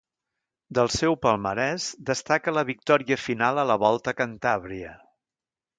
Del 0.77 0.89
seu 0.93 1.17
palmarès 1.25 1.85
destaca 2.09 2.55
la 2.59 2.65
victòria 2.73 3.21
final 3.27 3.65
a 3.65 3.69
la 3.73 3.79
Volta 3.87 4.17
a 4.17 4.21
Cantàbria. 4.23 4.99